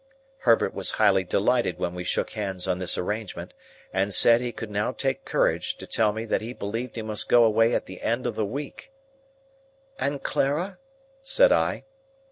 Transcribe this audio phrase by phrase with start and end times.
[0.39, 3.53] Herbert was highly delighted when we shook hands on this arrangement,
[3.93, 7.29] and said he could now take courage to tell me that he believed he must
[7.29, 8.91] go away at the end of the week.
[9.99, 10.79] "And Clara?"
[11.21, 11.83] said I.